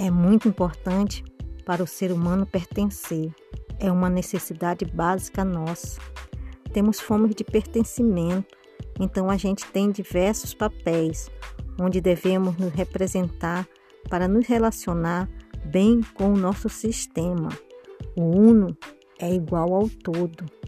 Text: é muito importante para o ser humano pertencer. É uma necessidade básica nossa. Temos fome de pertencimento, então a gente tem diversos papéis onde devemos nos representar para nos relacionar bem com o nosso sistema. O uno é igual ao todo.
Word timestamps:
é 0.00 0.10
muito 0.10 0.48
importante 0.48 1.22
para 1.66 1.82
o 1.82 1.86
ser 1.86 2.10
humano 2.10 2.46
pertencer. 2.46 3.30
É 3.78 3.92
uma 3.92 4.08
necessidade 4.08 4.86
básica 4.86 5.44
nossa. 5.44 6.00
Temos 6.72 6.98
fome 6.98 7.34
de 7.34 7.44
pertencimento, 7.44 8.56
então 8.98 9.28
a 9.28 9.36
gente 9.36 9.66
tem 9.66 9.90
diversos 9.90 10.54
papéis 10.54 11.30
onde 11.78 12.00
devemos 12.00 12.56
nos 12.56 12.72
representar 12.72 13.68
para 14.08 14.26
nos 14.26 14.46
relacionar 14.46 15.28
bem 15.66 16.00
com 16.14 16.32
o 16.32 16.36
nosso 16.36 16.70
sistema. 16.70 17.50
O 18.16 18.22
uno 18.22 18.74
é 19.18 19.30
igual 19.30 19.74
ao 19.74 19.88
todo. 19.88 20.59